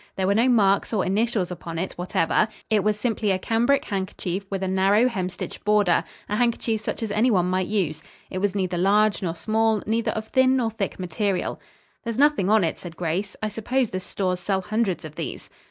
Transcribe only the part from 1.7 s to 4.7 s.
it whatever; it was simply a cambric handkerchief with a